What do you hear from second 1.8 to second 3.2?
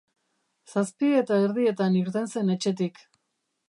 irten zen etxetik.